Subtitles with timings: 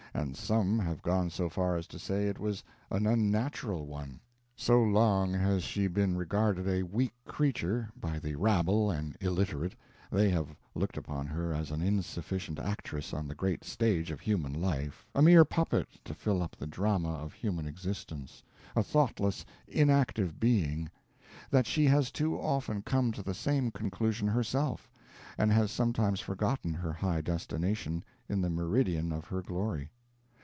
[0.13, 4.19] and some have gone so far as to say it was an unnatural one.
[4.57, 9.73] So long has she been regarded a weak creature, by the rabble and illiterate
[10.11, 14.51] they have looked upon her as an insufficient actress on the great stage of human
[14.51, 18.43] life a mere puppet, to fill up the drama of human existence
[18.75, 20.91] a thoughtless, inactive being
[21.49, 24.91] that she has too often come to the same conclusion herself,
[25.37, 29.89] and has sometimes forgotten her high destination, in the meridian of her glory.